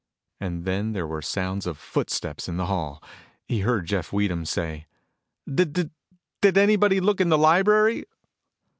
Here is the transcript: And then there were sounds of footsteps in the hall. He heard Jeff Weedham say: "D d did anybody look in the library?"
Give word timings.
And 0.39 0.65
then 0.65 0.93
there 0.93 1.05
were 1.05 1.21
sounds 1.21 1.67
of 1.67 1.77
footsteps 1.77 2.49
in 2.49 2.57
the 2.57 2.65
hall. 2.65 3.03
He 3.47 3.59
heard 3.59 3.85
Jeff 3.85 4.11
Weedham 4.11 4.45
say: 4.45 4.87
"D 5.45 5.63
d 5.63 5.91
did 6.41 6.57
anybody 6.57 6.99
look 6.99 7.21
in 7.21 7.29
the 7.29 7.37
library?" 7.37 8.05